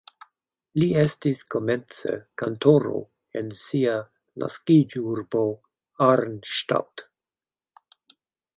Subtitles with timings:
[0.83, 2.13] Li estis komence
[2.43, 2.95] kantoro
[3.41, 3.95] en sia
[4.45, 5.45] naskiĝurbo
[6.09, 7.07] Arnstadt.